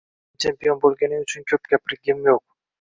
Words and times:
Murod, 0.05 0.17
sen 0.37 0.43
champion 0.45 0.79
bo‘lganing 0.87 1.23
uchun 1.29 1.47
ko‘p 1.53 1.71
gapirgim 1.77 2.29
yo‘q… 2.33 2.45